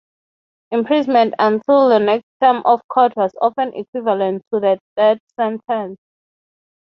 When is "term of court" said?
2.41-3.13